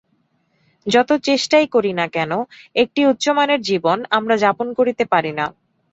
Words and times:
যত 0.85 1.09
চেষ্টাই 1.27 1.65
করি 1.67 1.91
না 1.93 2.05
কেন, 2.07 2.31
একটি 2.75 3.01
উচ্চমানের 3.05 3.61
জীবন 3.61 3.97
আমরা 4.09 4.35
যাপন 4.37 4.67
করিতে 4.73 5.03
পারি 5.05 5.31
না। 5.33 5.45